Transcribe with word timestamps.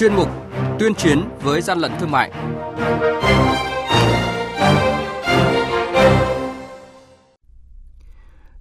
chuyên 0.00 0.14
mục 0.14 0.28
Tuyên 0.78 0.94
chiến 0.94 1.20
với 1.42 1.60
gian 1.60 1.78
lận 1.78 1.92
thương 2.00 2.10
mại. 2.10 2.30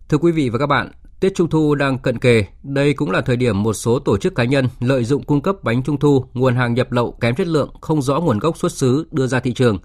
Thưa 0.09 0.17
quý 0.17 0.31
vị 0.31 0.49
và 0.49 0.59
các 0.59 0.65
bạn, 0.65 0.91
Tết 1.19 1.35
Trung 1.35 1.49
thu 1.49 1.75
đang 1.75 1.97
cận 1.97 2.17
kề, 2.17 2.45
đây 2.63 2.93
cũng 2.93 3.11
là 3.11 3.21
thời 3.21 3.35
điểm 3.35 3.63
một 3.63 3.73
số 3.73 3.99
tổ 3.99 4.17
chức 4.17 4.35
cá 4.35 4.43
nhân 4.43 4.67
lợi 4.79 5.03
dụng 5.03 5.23
cung 5.23 5.41
cấp 5.41 5.55
bánh 5.63 5.83
trung 5.83 5.99
thu, 5.99 6.25
nguồn 6.33 6.55
hàng 6.55 6.73
nhập 6.73 6.91
lậu 6.91 7.11
kém 7.11 7.35
chất 7.35 7.47
lượng, 7.47 7.69
không 7.81 8.01
rõ 8.01 8.19
nguồn 8.19 8.39
gốc 8.39 8.57
xuất 8.57 8.71
xứ 8.71 9.07
đưa 9.11 9.27
ra 9.27 9.39
thị 9.39 9.53
trường. 9.53 9.77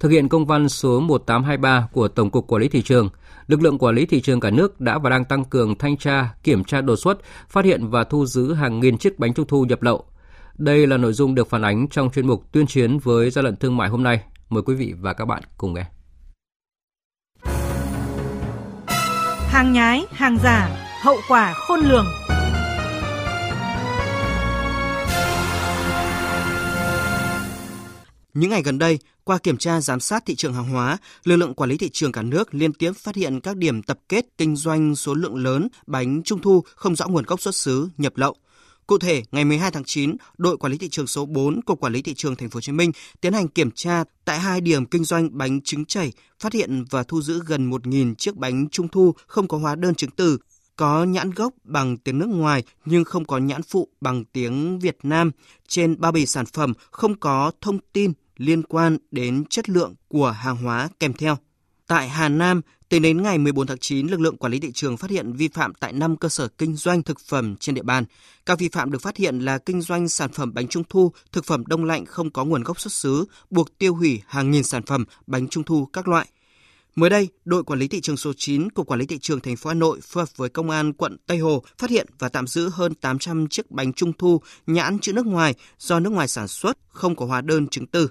Thực 0.00 0.08
hiện 0.08 0.28
công 0.28 0.46
văn 0.46 0.68
số 0.68 1.00
1823 1.00 1.88
của 1.92 2.08
Tổng 2.08 2.30
cục 2.30 2.46
Quản 2.46 2.62
lý 2.62 2.68
thị 2.68 2.82
trường, 2.82 3.08
lực 3.46 3.62
lượng 3.62 3.78
quản 3.78 3.94
lý 3.94 4.06
thị 4.06 4.20
trường 4.20 4.40
cả 4.40 4.50
nước 4.50 4.80
đã 4.80 4.98
và 4.98 5.10
đang 5.10 5.24
tăng 5.24 5.44
cường 5.44 5.78
thanh 5.78 5.96
tra, 5.96 6.34
kiểm 6.42 6.64
tra 6.64 6.80
đột 6.80 6.96
xuất, 6.96 7.18
phát 7.48 7.64
hiện 7.64 7.88
và 7.88 8.04
thu 8.04 8.26
giữ 8.26 8.54
hàng 8.54 8.80
nghìn 8.80 8.98
chiếc 8.98 9.18
bánh 9.18 9.34
trung 9.34 9.46
thu 9.46 9.64
nhập 9.64 9.82
lậu. 9.82 10.04
Đây 10.64 10.86
là 10.86 10.96
nội 10.96 11.12
dung 11.12 11.34
được 11.34 11.50
phản 11.50 11.62
ánh 11.62 11.88
trong 11.88 12.10
chuyên 12.10 12.26
mục 12.26 12.52
tuyên 12.52 12.66
chiến 12.66 12.98
với 12.98 13.30
gian 13.30 13.44
lận 13.44 13.56
thương 13.56 13.76
mại 13.76 13.88
hôm 13.88 14.02
nay. 14.02 14.20
Mời 14.48 14.62
quý 14.62 14.74
vị 14.74 14.94
và 15.00 15.12
các 15.12 15.24
bạn 15.24 15.42
cùng 15.56 15.74
nghe. 15.74 15.84
Hàng 19.48 19.72
nhái, 19.72 20.04
hàng 20.10 20.38
giả, 20.42 20.88
hậu 21.02 21.16
quả 21.28 21.52
khôn 21.54 21.80
lường. 21.80 22.06
Những 28.34 28.50
ngày 28.50 28.62
gần 28.62 28.78
đây, 28.78 28.98
qua 29.24 29.38
kiểm 29.38 29.56
tra 29.56 29.80
giám 29.80 30.00
sát 30.00 30.22
thị 30.26 30.34
trường 30.34 30.54
hàng 30.54 30.68
hóa, 30.68 30.98
lực 31.24 31.36
lượng 31.36 31.54
quản 31.54 31.70
lý 31.70 31.76
thị 31.76 31.90
trường 31.92 32.12
cả 32.12 32.22
nước 32.22 32.54
liên 32.54 32.72
tiếp 32.72 32.92
phát 32.96 33.14
hiện 33.14 33.40
các 33.40 33.56
điểm 33.56 33.82
tập 33.82 33.98
kết 34.08 34.26
kinh 34.38 34.56
doanh 34.56 34.96
số 34.96 35.14
lượng 35.14 35.36
lớn 35.36 35.68
bánh 35.86 36.22
trung 36.22 36.42
thu 36.42 36.64
không 36.74 36.96
rõ 36.96 37.08
nguồn 37.08 37.24
gốc 37.24 37.40
xuất 37.40 37.54
xứ, 37.54 37.88
nhập 37.96 38.12
lậu. 38.16 38.36
Cụ 38.86 38.98
thể, 38.98 39.22
ngày 39.32 39.44
12 39.44 39.70
tháng 39.70 39.84
9, 39.84 40.16
đội 40.38 40.56
quản 40.56 40.72
lý 40.72 40.78
thị 40.78 40.88
trường 40.88 41.06
số 41.06 41.26
4 41.26 41.62
của 41.62 41.74
quản 41.74 41.92
lý 41.92 42.02
thị 42.02 42.14
trường 42.14 42.36
thành 42.36 42.50
phố 42.50 42.56
Hồ 42.56 42.60
Chí 42.60 42.72
Minh 42.72 42.92
tiến 43.20 43.32
hành 43.32 43.48
kiểm 43.48 43.70
tra 43.70 44.04
tại 44.24 44.38
hai 44.38 44.60
điểm 44.60 44.86
kinh 44.86 45.04
doanh 45.04 45.38
bánh 45.38 45.60
trứng 45.60 45.84
chảy, 45.84 46.12
phát 46.40 46.52
hiện 46.52 46.84
và 46.90 47.02
thu 47.02 47.22
giữ 47.22 47.42
gần 47.46 47.70
1.000 47.70 48.14
chiếc 48.14 48.36
bánh 48.36 48.68
trung 48.68 48.88
thu 48.88 49.14
không 49.26 49.48
có 49.48 49.58
hóa 49.58 49.74
đơn 49.74 49.94
chứng 49.94 50.10
từ, 50.10 50.38
có 50.76 51.04
nhãn 51.04 51.30
gốc 51.30 51.54
bằng 51.64 51.96
tiếng 51.96 52.18
nước 52.18 52.28
ngoài 52.28 52.64
nhưng 52.84 53.04
không 53.04 53.24
có 53.24 53.38
nhãn 53.38 53.62
phụ 53.62 53.88
bằng 54.00 54.24
tiếng 54.24 54.78
Việt 54.78 54.98
Nam. 55.02 55.30
Trên 55.68 56.00
bao 56.00 56.12
bì 56.12 56.26
sản 56.26 56.46
phẩm 56.46 56.72
không 56.90 57.20
có 57.20 57.52
thông 57.60 57.78
tin 57.92 58.12
liên 58.36 58.62
quan 58.62 58.98
đến 59.10 59.44
chất 59.50 59.68
lượng 59.68 59.94
của 60.08 60.30
hàng 60.30 60.56
hóa 60.56 60.88
kèm 61.00 61.12
theo. 61.12 61.36
Tại 61.86 62.08
Hà 62.08 62.28
Nam, 62.28 62.60
tính 62.92 63.02
đến 63.02 63.22
ngày 63.22 63.38
14 63.38 63.66
tháng 63.66 63.78
9, 63.78 64.06
lực 64.06 64.20
lượng 64.20 64.36
quản 64.36 64.52
lý 64.52 64.60
thị 64.60 64.72
trường 64.72 64.96
phát 64.96 65.10
hiện 65.10 65.32
vi 65.32 65.48
phạm 65.48 65.74
tại 65.74 65.92
5 65.92 66.16
cơ 66.16 66.28
sở 66.28 66.48
kinh 66.48 66.76
doanh 66.76 67.02
thực 67.02 67.20
phẩm 67.20 67.56
trên 67.56 67.74
địa 67.74 67.82
bàn. 67.82 68.04
Các 68.46 68.58
vi 68.58 68.68
phạm 68.68 68.90
được 68.90 69.02
phát 69.02 69.16
hiện 69.16 69.38
là 69.38 69.58
kinh 69.58 69.80
doanh 69.80 70.08
sản 70.08 70.32
phẩm 70.32 70.54
bánh 70.54 70.68
trung 70.68 70.82
thu, 70.88 71.12
thực 71.32 71.44
phẩm 71.44 71.64
đông 71.66 71.84
lạnh 71.84 72.06
không 72.06 72.30
có 72.30 72.44
nguồn 72.44 72.62
gốc 72.62 72.80
xuất 72.80 72.92
xứ, 72.92 73.24
buộc 73.50 73.78
tiêu 73.78 73.94
hủy 73.94 74.22
hàng 74.26 74.50
nghìn 74.50 74.62
sản 74.62 74.82
phẩm 74.82 75.04
bánh 75.26 75.48
trung 75.48 75.64
thu 75.64 75.88
các 75.92 76.08
loại. 76.08 76.28
Mới 76.94 77.10
đây, 77.10 77.28
đội 77.44 77.64
quản 77.64 77.78
lý 77.78 77.88
thị 77.88 78.00
trường 78.00 78.16
số 78.16 78.32
9 78.36 78.70
của 78.70 78.84
quản 78.84 79.00
lý 79.00 79.06
thị 79.06 79.18
trường 79.18 79.40
thành 79.40 79.56
phố 79.56 79.68
Hà 79.68 79.74
Nội 79.74 79.98
phối 80.02 80.22
hợp 80.22 80.36
với 80.36 80.48
công 80.48 80.70
an 80.70 80.92
quận 80.92 81.16
Tây 81.26 81.38
Hồ 81.38 81.62
phát 81.78 81.90
hiện 81.90 82.06
và 82.18 82.28
tạm 82.28 82.46
giữ 82.46 82.68
hơn 82.72 82.94
800 82.94 83.48
chiếc 83.48 83.70
bánh 83.70 83.92
trung 83.92 84.12
thu 84.18 84.40
nhãn 84.66 84.98
chữ 84.98 85.12
nước 85.12 85.26
ngoài 85.26 85.54
do 85.78 86.00
nước 86.00 86.10
ngoài 86.10 86.28
sản 86.28 86.48
xuất, 86.48 86.78
không 86.88 87.16
có 87.16 87.26
hóa 87.26 87.40
đơn 87.40 87.68
chứng 87.68 87.86
từ 87.86 88.08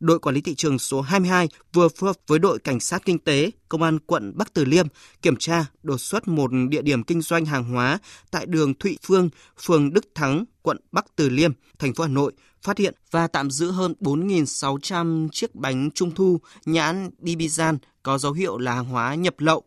đội 0.00 0.18
quản 0.18 0.34
lý 0.34 0.40
thị 0.40 0.54
trường 0.54 0.78
số 0.78 1.00
22 1.00 1.48
vừa 1.72 1.88
phối 1.88 2.08
hợp 2.08 2.16
với 2.26 2.38
đội 2.38 2.58
cảnh 2.58 2.80
sát 2.80 3.02
kinh 3.04 3.18
tế, 3.18 3.50
công 3.68 3.82
an 3.82 3.98
quận 3.98 4.32
Bắc 4.36 4.54
Từ 4.54 4.64
Liêm 4.64 4.86
kiểm 5.22 5.36
tra 5.36 5.66
đột 5.82 5.98
xuất 5.98 6.28
một 6.28 6.50
địa 6.68 6.82
điểm 6.82 7.02
kinh 7.02 7.22
doanh 7.22 7.44
hàng 7.44 7.64
hóa 7.64 7.98
tại 8.30 8.46
đường 8.46 8.74
Thụy 8.74 8.98
Phương, 9.02 9.28
phường 9.60 9.92
Đức 9.92 10.04
Thắng, 10.14 10.44
quận 10.62 10.76
Bắc 10.92 11.06
Từ 11.16 11.28
Liêm, 11.28 11.52
thành 11.78 11.94
phố 11.94 12.04
Hà 12.04 12.10
Nội, 12.10 12.32
phát 12.62 12.78
hiện 12.78 12.94
và 13.10 13.26
tạm 13.26 13.50
giữ 13.50 13.70
hơn 13.70 13.94
4.600 14.00 15.28
chiếc 15.32 15.54
bánh 15.54 15.90
trung 15.90 16.10
thu 16.14 16.40
nhãn 16.64 17.10
Bibizan 17.22 17.78
có 18.02 18.18
dấu 18.18 18.32
hiệu 18.32 18.58
là 18.58 18.74
hàng 18.74 18.84
hóa 18.84 19.14
nhập 19.14 19.34
lậu. 19.38 19.62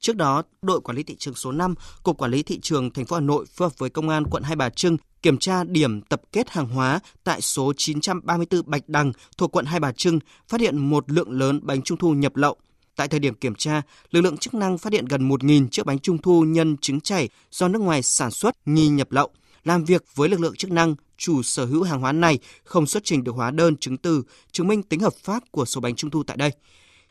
Trước 0.00 0.16
đó, 0.16 0.42
đội 0.62 0.80
quản 0.80 0.96
lý 0.96 1.02
thị 1.02 1.16
trường 1.18 1.34
số 1.34 1.52
5, 1.52 1.74
Cục 2.02 2.18
Quản 2.18 2.30
lý 2.30 2.42
thị 2.42 2.60
trường 2.60 2.90
thành 2.90 3.04
phố 3.04 3.16
Hà 3.16 3.20
Nội 3.20 3.46
phối 3.46 3.68
hợp 3.68 3.78
với 3.78 3.90
Công 3.90 4.08
an 4.08 4.24
quận 4.30 4.42
Hai 4.42 4.56
Bà 4.56 4.70
Trưng 4.70 4.96
kiểm 5.22 5.38
tra 5.38 5.64
điểm 5.64 6.02
tập 6.02 6.22
kết 6.32 6.50
hàng 6.50 6.68
hóa 6.68 7.00
tại 7.24 7.40
số 7.40 7.72
934 7.76 8.62
Bạch 8.66 8.88
Đằng 8.88 9.12
thuộc 9.38 9.56
quận 9.56 9.64
Hai 9.64 9.80
Bà 9.80 9.92
Trưng, 9.92 10.18
phát 10.48 10.60
hiện 10.60 10.78
một 10.78 11.12
lượng 11.12 11.30
lớn 11.30 11.60
bánh 11.62 11.82
trung 11.82 11.98
thu 11.98 12.14
nhập 12.14 12.36
lậu. 12.36 12.56
Tại 12.96 13.08
thời 13.08 13.20
điểm 13.20 13.34
kiểm 13.34 13.54
tra, 13.54 13.82
lực 14.10 14.20
lượng 14.20 14.36
chức 14.36 14.54
năng 14.54 14.78
phát 14.78 14.92
hiện 14.92 15.04
gần 15.04 15.28
1.000 15.28 15.68
chiếc 15.68 15.86
bánh 15.86 15.98
trung 15.98 16.18
thu 16.18 16.44
nhân 16.44 16.76
trứng 16.76 17.00
chảy 17.00 17.28
do 17.50 17.68
nước 17.68 17.82
ngoài 17.82 18.02
sản 18.02 18.30
xuất 18.30 18.68
nghi 18.68 18.88
nhập 18.88 19.12
lậu. 19.12 19.30
Làm 19.64 19.84
việc 19.84 20.04
với 20.14 20.28
lực 20.28 20.40
lượng 20.40 20.56
chức 20.56 20.70
năng, 20.70 20.94
chủ 21.16 21.42
sở 21.42 21.64
hữu 21.64 21.82
hàng 21.82 22.00
hóa 22.00 22.12
này 22.12 22.38
không 22.64 22.86
xuất 22.86 23.04
trình 23.04 23.24
được 23.24 23.34
hóa 23.34 23.50
đơn 23.50 23.76
chứng 23.76 23.96
từ 23.96 24.22
chứng 24.52 24.68
minh 24.68 24.82
tính 24.82 25.00
hợp 25.00 25.14
pháp 25.22 25.42
của 25.50 25.64
số 25.64 25.80
bánh 25.80 25.94
trung 25.96 26.10
thu 26.10 26.22
tại 26.22 26.36
đây. 26.36 26.50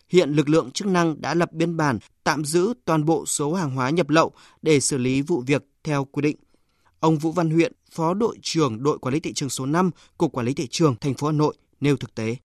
Hiện 0.10 0.30
lực 0.30 0.50
lượng 0.50 0.72
chức 0.72 0.88
năng 0.88 1.22
đã 1.22 1.34
lập 1.34 1.52
biên 1.54 1.78
bản 1.78 2.00
tạm 2.24 2.46
giữ 2.46 2.74
toàn 2.86 3.06
bộ 3.06 3.26
số 3.26 3.54
hàng 3.54 3.72
hóa 3.72 3.90
nhập 3.90 4.10
lậu 4.10 4.32
để 4.62 4.80
xử 4.80 4.98
lý 4.98 5.22
vụ 5.22 5.44
việc 5.48 5.64
theo 5.84 6.06
quy 6.06 6.22
định. 6.22 6.38
Ông 7.00 7.18
Vũ 7.18 7.32
Văn 7.32 7.50
Huyện, 7.50 7.74
Phó 7.92 8.14
đội 8.14 8.38
trưởng 8.42 8.84
đội 8.84 9.00
quản 9.00 9.14
lý 9.14 9.20
thị 9.20 9.34
trường 9.34 9.50
số 9.50 9.66
5, 9.66 9.92
Cục 10.18 10.32
Quản 10.32 10.46
lý 10.46 10.54
thị 10.54 10.68
trường 10.72 10.96
thành 11.02 11.14
phố 11.14 11.28
Hà 11.28 11.34
Nội 11.34 11.56
nêu 11.82 11.98
thực 11.98 12.16
tế. 12.16 12.36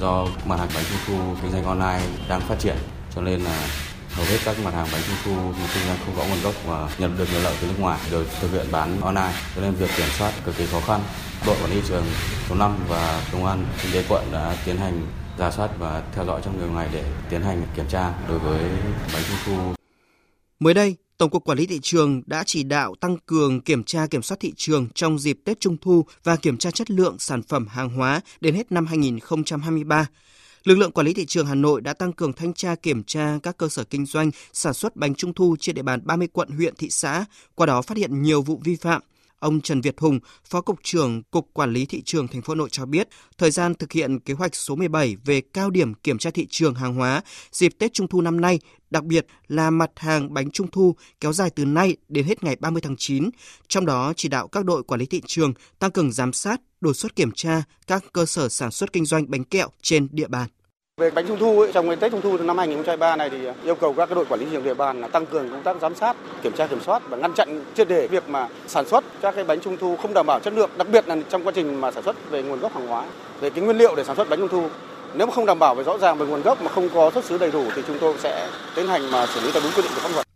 Do 0.00 0.26
mặt 0.46 0.56
hàng 0.56 0.68
bánh 0.74 0.84
trung 0.88 0.98
thu 1.06 1.34
kinh 1.42 1.52
doanh 1.52 1.64
online 1.64 2.02
đang 2.28 2.40
phát 2.40 2.56
triển 2.58 2.76
cho 3.14 3.22
nên 3.22 3.40
là 3.40 3.68
hầu 4.10 4.26
hết 4.26 4.38
các 4.44 4.56
mặt 4.64 4.74
hàng 4.74 4.88
bánh 4.92 5.02
trung 5.06 5.16
thu 5.24 5.52
kinh 5.74 5.84
doanh 5.86 5.98
không 6.06 6.16
rõ 6.16 6.24
nguồn 6.24 6.42
gốc 6.42 6.54
và 6.66 6.96
nhận 6.98 7.18
được 7.18 7.28
nhập 7.32 7.40
lậu 7.44 7.52
từ 7.60 7.66
nước 7.66 7.74
ngoài 7.78 8.00
được 8.10 8.26
thực 8.40 8.52
hiện 8.52 8.66
bán 8.72 9.00
online 9.00 9.34
cho 9.54 9.62
nên 9.62 9.74
việc 9.74 9.90
kiểm 9.96 10.06
soát 10.18 10.32
cực 10.44 10.56
kỳ 10.56 10.66
khó 10.66 10.80
khăn. 10.80 11.00
Đội 11.46 11.56
quản 11.62 11.70
lý 11.70 11.80
thị 11.80 11.86
trường 11.88 12.04
số 12.48 12.54
5 12.54 12.76
và 12.88 13.28
công 13.32 13.46
an 13.46 13.66
kinh 13.82 13.92
tế 13.92 14.04
quận 14.08 14.24
đã 14.32 14.56
tiến 14.64 14.76
hành 14.76 15.06
ra 15.38 15.50
soát 15.50 15.70
và 15.78 16.02
theo 16.14 16.24
dõi 16.24 16.40
trong 16.44 16.58
nhiều 16.58 16.70
ngày 16.70 16.88
để 16.92 17.04
tiến 17.30 17.42
hành 17.42 17.62
kiểm 17.76 17.88
tra 17.88 18.14
đối 18.28 18.38
với 18.38 18.62
bánh 19.12 19.22
trung 19.28 19.36
thu. 19.44 19.74
Mới 20.60 20.74
đây, 20.74 20.96
Tổng 21.18 21.30
cục 21.30 21.44
Quản 21.44 21.58
lý 21.58 21.66
thị 21.66 21.78
trường 21.82 22.22
đã 22.26 22.44
chỉ 22.46 22.62
đạo 22.62 22.94
tăng 23.00 23.16
cường 23.26 23.60
kiểm 23.60 23.84
tra 23.84 24.06
kiểm 24.06 24.22
soát 24.22 24.36
thị 24.40 24.52
trường 24.56 24.88
trong 24.94 25.18
dịp 25.18 25.38
Tết 25.44 25.60
Trung 25.60 25.76
thu 25.80 26.04
và 26.24 26.36
kiểm 26.36 26.56
tra 26.56 26.70
chất 26.70 26.90
lượng 26.90 27.18
sản 27.18 27.42
phẩm 27.42 27.66
hàng 27.66 27.88
hóa 27.88 28.20
đến 28.40 28.54
hết 28.54 28.72
năm 28.72 28.86
2023. 28.86 30.06
Lực 30.64 30.78
lượng 30.78 30.92
quản 30.92 31.06
lý 31.06 31.14
thị 31.14 31.26
trường 31.26 31.46
Hà 31.46 31.54
Nội 31.54 31.80
đã 31.80 31.92
tăng 31.92 32.12
cường 32.12 32.32
thanh 32.32 32.54
tra 32.54 32.74
kiểm 32.74 33.04
tra 33.04 33.38
các 33.42 33.56
cơ 33.56 33.68
sở 33.68 33.84
kinh 33.84 34.06
doanh 34.06 34.30
sản 34.52 34.74
xuất 34.74 34.96
bánh 34.96 35.14
trung 35.14 35.34
thu 35.34 35.56
trên 35.60 35.74
địa 35.74 35.82
bàn 35.82 36.00
30 36.04 36.28
quận 36.32 36.48
huyện 36.48 36.74
thị 36.76 36.90
xã, 36.90 37.24
qua 37.54 37.66
đó 37.66 37.82
phát 37.82 37.96
hiện 37.96 38.22
nhiều 38.22 38.42
vụ 38.42 38.60
vi 38.64 38.76
phạm. 38.76 39.02
Ông 39.38 39.60
Trần 39.60 39.80
Việt 39.80 40.00
Hùng, 40.00 40.18
Phó 40.44 40.60
cục 40.60 40.78
trưởng 40.82 41.22
Cục 41.22 41.48
Quản 41.52 41.72
lý 41.72 41.86
thị 41.86 42.02
trường 42.04 42.28
thành 42.28 42.42
phố 42.42 42.54
Hà 42.54 42.58
Nội 42.58 42.68
cho 42.72 42.86
biết, 42.86 43.08
thời 43.38 43.50
gian 43.50 43.74
thực 43.74 43.92
hiện 43.92 44.20
kế 44.20 44.34
hoạch 44.34 44.54
số 44.54 44.76
17 44.76 45.16
về 45.24 45.40
cao 45.40 45.70
điểm 45.70 45.94
kiểm 45.94 46.18
tra 46.18 46.30
thị 46.30 46.46
trường 46.50 46.74
hàng 46.74 46.94
hóa 46.94 47.22
dịp 47.52 47.72
Tết 47.78 47.92
Trung 47.92 48.08
thu 48.08 48.20
năm 48.20 48.40
nay, 48.40 48.58
đặc 48.92 49.04
biệt 49.04 49.26
là 49.48 49.70
mặt 49.70 49.90
hàng 49.96 50.34
bánh 50.34 50.50
trung 50.50 50.66
thu 50.72 50.94
kéo 51.20 51.32
dài 51.32 51.50
từ 51.50 51.64
nay 51.64 51.96
đến 52.08 52.24
hết 52.24 52.44
ngày 52.44 52.56
30 52.60 52.82
tháng 52.82 52.96
9, 52.96 53.30
trong 53.68 53.86
đó 53.86 54.12
chỉ 54.16 54.28
đạo 54.28 54.48
các 54.48 54.64
đội 54.64 54.82
quản 54.82 55.00
lý 55.00 55.06
thị 55.06 55.22
trường 55.26 55.52
tăng 55.78 55.90
cường 55.90 56.12
giám 56.12 56.32
sát, 56.32 56.60
đột 56.80 56.92
xuất 56.92 57.16
kiểm 57.16 57.30
tra 57.34 57.62
các 57.86 58.04
cơ 58.12 58.26
sở 58.26 58.48
sản 58.48 58.70
xuất 58.70 58.92
kinh 58.92 59.04
doanh 59.04 59.30
bánh 59.30 59.44
kẹo 59.44 59.68
trên 59.82 60.08
địa 60.12 60.28
bàn. 60.28 60.48
Về 61.00 61.10
bánh 61.10 61.26
trung 61.28 61.38
thu 61.40 61.60
ấy, 61.60 61.72
trong 61.72 61.86
cái 61.86 61.96
Tết 61.96 62.12
trung 62.12 62.20
thu 62.20 62.38
năm 62.38 62.58
2023 62.58 63.16
này 63.16 63.30
thì 63.30 63.38
yêu 63.64 63.74
cầu 63.74 63.94
các 63.94 64.10
đội 64.10 64.24
quản 64.24 64.40
lý 64.40 64.46
thị 64.46 64.52
trường 64.52 64.64
địa 64.64 64.74
bàn 64.74 65.00
là 65.00 65.08
tăng 65.08 65.26
cường 65.26 65.50
công 65.50 65.62
tác 65.62 65.76
giám 65.80 65.94
sát, 65.94 66.16
kiểm 66.42 66.52
tra 66.52 66.66
kiểm 66.66 66.80
soát 66.80 67.02
và 67.08 67.16
ngăn 67.16 67.34
chặn 67.34 67.64
triệt 67.74 67.88
để 67.88 68.08
việc 68.08 68.28
mà 68.28 68.48
sản 68.66 68.88
xuất 68.88 69.04
các 69.20 69.34
cái 69.34 69.44
bánh 69.44 69.60
trung 69.60 69.76
thu 69.80 69.96
không 69.96 70.14
đảm 70.14 70.26
bảo 70.26 70.40
chất 70.40 70.52
lượng, 70.52 70.70
đặc 70.78 70.88
biệt 70.92 71.08
là 71.08 71.16
trong 71.28 71.44
quá 71.44 71.52
trình 71.54 71.80
mà 71.80 71.90
sản 71.90 72.02
xuất 72.02 72.30
về 72.30 72.42
nguồn 72.42 72.60
gốc 72.60 72.74
hàng 72.74 72.86
hóa, 72.86 73.06
về 73.40 73.50
cái 73.50 73.64
nguyên 73.64 73.76
liệu 73.76 73.96
để 73.96 74.04
sản 74.04 74.16
xuất 74.16 74.28
bánh 74.28 74.38
trung 74.38 74.48
thu. 74.48 74.68
Nếu 75.14 75.26
mà 75.26 75.32
không 75.32 75.46
đảm 75.46 75.58
bảo 75.58 75.74
về 75.74 75.84
rõ 75.84 75.98
ràng 75.98 76.18
về 76.18 76.26
nguồn 76.26 76.42
gốc 76.42 76.62
mà 76.62 76.70
không 76.70 76.88
có 76.94 77.10
xuất 77.14 77.24
xứ 77.24 77.38
đầy 77.38 77.50
đủ 77.50 77.64
thì 77.76 77.82
chúng 77.86 77.98
tôi 78.00 78.14
sẽ 78.18 78.50
tiến 78.76 78.86
hành 78.86 79.10
mà 79.10 79.26
xử 79.26 79.40
lý 79.40 79.52
theo 79.52 79.62
đúng 79.62 79.72
quy 79.76 79.82
định 79.82 79.92
của 79.94 80.00
pháp 80.00 80.10
luật. 80.14 80.26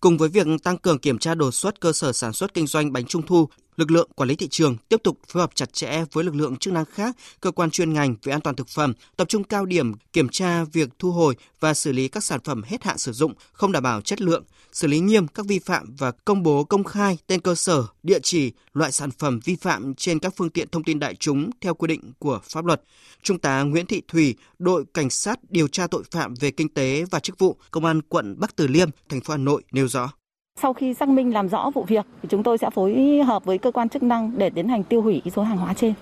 Cùng 0.00 0.18
với 0.18 0.28
việc 0.28 0.46
tăng 0.62 0.78
cường 0.78 0.98
kiểm 0.98 1.18
tra 1.18 1.34
đột 1.34 1.50
xuất 1.50 1.80
cơ 1.80 1.92
sở 1.92 2.12
sản 2.12 2.32
xuất 2.32 2.54
kinh 2.54 2.66
doanh 2.66 2.92
bánh 2.92 3.06
trung 3.06 3.22
thu, 3.26 3.48
lực 3.76 3.90
lượng 3.90 4.10
quản 4.14 4.28
lý 4.28 4.36
thị 4.36 4.48
trường 4.50 4.76
tiếp 4.88 5.00
tục 5.04 5.18
phối 5.28 5.42
hợp 5.42 5.50
chặt 5.54 5.72
chẽ 5.72 6.04
với 6.12 6.24
lực 6.24 6.34
lượng 6.34 6.56
chức 6.56 6.74
năng 6.74 6.84
khác, 6.84 7.16
cơ 7.40 7.50
quan 7.50 7.70
chuyên 7.70 7.92
ngành 7.92 8.16
về 8.22 8.32
an 8.32 8.40
toàn 8.40 8.56
thực 8.56 8.68
phẩm, 8.68 8.92
tập 9.16 9.28
trung 9.28 9.44
cao 9.44 9.66
điểm 9.66 9.92
kiểm 10.12 10.28
tra 10.28 10.64
việc 10.64 10.88
thu 10.98 11.12
hồi 11.12 11.36
và 11.60 11.74
xử 11.74 11.92
lý 11.92 12.08
các 12.08 12.24
sản 12.24 12.40
phẩm 12.44 12.62
hết 12.62 12.84
hạn 12.84 12.98
sử 12.98 13.12
dụng, 13.12 13.34
không 13.52 13.72
đảm 13.72 13.82
bảo 13.82 14.00
chất 14.00 14.20
lượng, 14.20 14.44
xử 14.72 14.88
lý 14.88 15.00
nghiêm 15.00 15.28
các 15.28 15.46
vi 15.46 15.58
phạm 15.58 15.96
và 15.98 16.10
công 16.10 16.42
bố 16.42 16.64
công 16.64 16.84
khai 16.84 17.18
tên 17.26 17.40
cơ 17.40 17.54
sở, 17.54 17.86
địa 18.02 18.18
chỉ, 18.22 18.52
loại 18.72 18.92
sản 18.92 19.10
phẩm 19.10 19.40
vi 19.44 19.56
phạm 19.56 19.94
trên 19.94 20.18
các 20.18 20.34
phương 20.36 20.50
tiện 20.50 20.68
thông 20.68 20.84
tin 20.84 20.98
đại 20.98 21.14
chúng 21.14 21.50
theo 21.60 21.74
quy 21.74 21.86
định 21.86 22.12
của 22.18 22.40
pháp 22.42 22.64
luật. 22.64 22.82
Trung 23.22 23.38
tá 23.38 23.62
Nguyễn 23.62 23.86
Thị 23.86 24.02
Thủy, 24.08 24.34
đội 24.58 24.84
cảnh 24.94 25.10
sát 25.10 25.38
điều 25.50 25.68
tra 25.68 25.86
tội 25.86 26.02
phạm 26.10 26.34
về 26.34 26.50
kinh 26.50 26.68
tế 26.68 27.04
và 27.10 27.20
chức 27.20 27.38
vụ, 27.38 27.56
Công 27.70 27.84
an 27.84 28.02
quận 28.02 28.36
Bắc 28.38 28.56
Từ 28.56 28.66
Liêm, 28.66 28.88
thành 29.08 29.20
phố 29.20 29.32
Hà 29.32 29.38
Nội 29.38 29.62
nêu 29.72 29.88
rõ. 29.88 30.12
Sau 30.60 30.72
khi 30.72 30.94
xác 30.94 31.08
minh 31.08 31.32
làm 31.34 31.48
rõ 31.48 31.70
vụ 31.74 31.84
việc, 31.88 32.06
thì 32.22 32.28
chúng 32.30 32.42
tôi 32.42 32.58
sẽ 32.58 32.70
phối 32.70 33.22
hợp 33.26 33.44
với 33.44 33.58
cơ 33.58 33.70
quan 33.70 33.88
chức 33.88 34.02
năng 34.02 34.38
để 34.38 34.50
tiến 34.50 34.68
hành 34.68 34.84
tiêu 34.84 35.02
hủy 35.02 35.22
số 35.36 35.42
hàng 35.42 35.58
hóa 35.58 35.74
trên. 35.74 35.94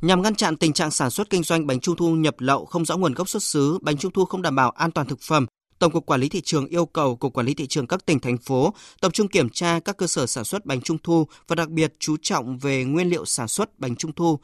Nhằm 0.00 0.22
ngăn 0.22 0.34
chặn 0.34 0.56
tình 0.56 0.72
trạng 0.72 0.90
sản 0.90 1.10
xuất 1.10 1.30
kinh 1.30 1.42
doanh 1.42 1.66
bánh 1.66 1.80
trung 1.80 1.96
thu 1.96 2.14
nhập 2.14 2.34
lậu 2.38 2.64
không 2.64 2.84
rõ 2.84 2.96
nguồn 2.96 3.14
gốc 3.14 3.28
xuất 3.28 3.42
xứ, 3.42 3.78
bánh 3.82 3.96
trung 3.96 4.12
thu 4.12 4.24
không 4.24 4.42
đảm 4.42 4.56
bảo 4.56 4.70
an 4.70 4.90
toàn 4.90 5.06
thực 5.06 5.20
phẩm, 5.20 5.46
Tổng 5.78 5.92
cục 5.92 6.06
Quản 6.06 6.20
lý 6.20 6.28
thị 6.28 6.40
trường 6.40 6.66
yêu 6.66 6.86
cầu 6.86 7.16
Cục 7.16 7.32
Quản 7.32 7.46
lý 7.46 7.54
thị 7.54 7.66
trường 7.66 7.86
các 7.86 8.06
tỉnh 8.06 8.20
thành 8.20 8.38
phố 8.38 8.74
tập 9.00 9.12
trung 9.12 9.28
kiểm 9.28 9.48
tra 9.48 9.80
các 9.80 9.96
cơ 9.96 10.06
sở 10.06 10.26
sản 10.26 10.44
xuất 10.44 10.66
bánh 10.66 10.80
trung 10.80 10.98
thu 11.02 11.26
và 11.48 11.54
đặc 11.54 11.68
biệt 11.68 11.94
chú 11.98 12.16
trọng 12.22 12.58
về 12.58 12.84
nguyên 12.84 13.08
liệu 13.08 13.24
sản 13.24 13.48
xuất 13.48 13.78
bánh 13.78 13.96
trung 13.96 14.12
thu, 14.12 14.38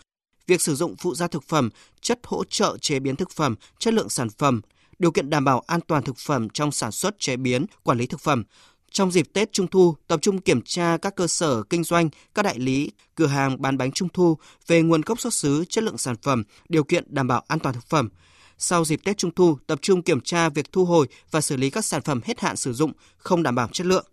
việc 0.46 0.60
sử 0.60 0.74
dụng 0.74 0.96
phụ 0.96 1.14
gia 1.14 1.26
thực 1.26 1.42
phẩm, 1.42 1.70
chất 2.00 2.20
hỗ 2.24 2.44
trợ 2.44 2.76
chế 2.80 3.00
biến 3.00 3.16
thực 3.16 3.30
phẩm, 3.30 3.54
chất 3.78 3.94
lượng 3.94 4.08
sản 4.08 4.30
phẩm, 4.30 4.60
điều 4.98 5.10
kiện 5.10 5.30
đảm 5.30 5.44
bảo 5.44 5.62
an 5.66 5.80
toàn 5.86 6.02
thực 6.02 6.16
phẩm 6.18 6.48
trong 6.48 6.72
sản 6.72 6.92
xuất 6.92 7.18
chế 7.18 7.36
biến, 7.36 7.66
quản 7.82 7.98
lý 7.98 8.06
thực 8.06 8.20
phẩm. 8.20 8.44
Trong 8.94 9.10
dịp 9.10 9.26
Tết 9.32 9.52
Trung 9.52 9.66
thu, 9.66 9.96
tập 10.06 10.18
trung 10.22 10.40
kiểm 10.40 10.62
tra 10.62 10.96
các 10.96 11.16
cơ 11.16 11.26
sở 11.26 11.62
kinh 11.62 11.84
doanh, 11.84 12.08
các 12.34 12.42
đại 12.42 12.58
lý, 12.58 12.90
cửa 13.14 13.26
hàng 13.26 13.62
bán 13.62 13.78
bánh 13.78 13.92
Trung 13.92 14.08
thu 14.12 14.38
về 14.66 14.82
nguồn 14.82 15.00
gốc 15.00 15.20
xuất 15.20 15.34
xứ, 15.34 15.64
chất 15.68 15.84
lượng 15.84 15.98
sản 15.98 16.16
phẩm, 16.22 16.42
điều 16.68 16.84
kiện 16.84 17.04
đảm 17.08 17.28
bảo 17.28 17.44
an 17.48 17.58
toàn 17.58 17.74
thực 17.74 17.84
phẩm. 17.84 18.08
Sau 18.58 18.84
dịp 18.84 19.00
Tết 19.04 19.18
Trung 19.18 19.30
thu, 19.34 19.58
tập 19.66 19.78
trung 19.82 20.02
kiểm 20.02 20.20
tra 20.20 20.48
việc 20.48 20.72
thu 20.72 20.84
hồi 20.84 21.06
và 21.30 21.40
xử 21.40 21.56
lý 21.56 21.70
các 21.70 21.84
sản 21.84 22.02
phẩm 22.02 22.20
hết 22.24 22.40
hạn 22.40 22.56
sử 22.56 22.72
dụng 22.72 22.92
không 23.16 23.42
đảm 23.42 23.54
bảo 23.54 23.68
chất 23.72 23.86
lượng. 23.86 24.06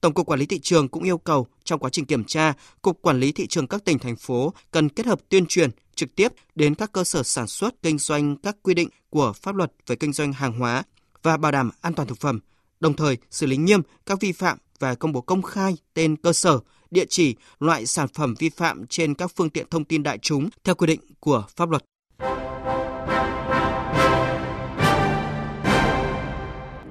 Tổng 0.00 0.14
cục 0.14 0.26
Quản 0.26 0.40
lý 0.40 0.46
thị 0.46 0.60
trường 0.62 0.88
cũng 0.88 1.02
yêu 1.02 1.18
cầu 1.18 1.46
trong 1.64 1.80
quá 1.80 1.90
trình 1.90 2.04
kiểm 2.04 2.24
tra, 2.24 2.52
Cục 2.82 3.02
Quản 3.02 3.20
lý 3.20 3.32
thị 3.32 3.46
trường 3.46 3.66
các 3.66 3.84
tỉnh 3.84 3.98
thành 3.98 4.16
phố 4.16 4.54
cần 4.70 4.88
kết 4.88 5.06
hợp 5.06 5.20
tuyên 5.28 5.46
truyền 5.46 5.70
trực 5.94 6.14
tiếp 6.14 6.32
đến 6.54 6.74
các 6.74 6.92
cơ 6.92 7.04
sở 7.04 7.22
sản 7.22 7.46
xuất 7.46 7.82
kinh 7.82 7.98
doanh 7.98 8.36
các 8.36 8.56
quy 8.62 8.74
định 8.74 8.88
của 9.10 9.32
pháp 9.32 9.54
luật 9.54 9.72
về 9.86 9.96
kinh 9.96 10.12
doanh 10.12 10.32
hàng 10.32 10.58
hóa 10.58 10.82
và 11.22 11.36
bảo 11.36 11.52
đảm 11.52 11.70
an 11.80 11.94
toàn 11.94 12.08
thực 12.08 12.18
phẩm, 12.20 12.40
đồng 12.80 12.94
thời 12.94 13.16
xử 13.30 13.46
lý 13.46 13.56
nghiêm 13.56 13.82
các 14.06 14.20
vi 14.20 14.32
phạm 14.32 14.58
và 14.78 14.94
công 14.94 15.12
bố 15.12 15.20
công 15.20 15.42
khai 15.42 15.76
tên 15.94 16.16
cơ 16.16 16.32
sở, 16.32 16.60
địa 16.90 17.04
chỉ, 17.08 17.36
loại 17.60 17.86
sản 17.86 18.08
phẩm 18.14 18.34
vi 18.38 18.48
phạm 18.48 18.86
trên 18.86 19.14
các 19.14 19.32
phương 19.36 19.50
tiện 19.50 19.66
thông 19.70 19.84
tin 19.84 20.02
đại 20.02 20.18
chúng 20.18 20.48
theo 20.64 20.74
quy 20.74 20.86
định 20.86 21.00
của 21.20 21.44
pháp 21.56 21.70
luật. 21.70 21.84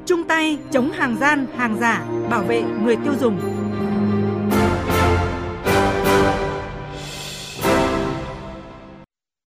Trung 0.05 0.23
tay 0.27 0.57
chống 0.71 0.91
hàng 0.91 1.17
gian, 1.19 1.47
hàng 1.57 1.77
giả, 1.79 2.05
bảo 2.29 2.43
vệ 2.43 2.61
người 2.61 2.95
tiêu 2.95 3.13
dùng. 3.21 3.39